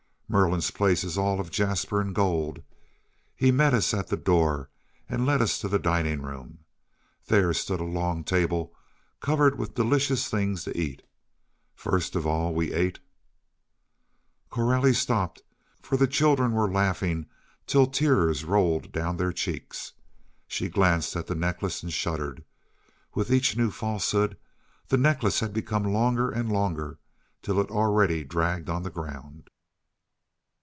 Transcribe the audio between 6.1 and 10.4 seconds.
room. There stood a long table covered with delicious